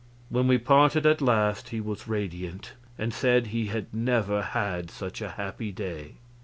[0.29, 5.21] When we parted at last, he was radiant, and said he had never had such
[5.21, 6.13] a happy day.